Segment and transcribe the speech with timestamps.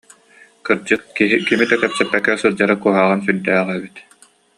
[0.65, 3.95] Кырдьык, киһи кими да кытта кэпсэппэккэ сылдьара куһаҕана сүрдээх эбит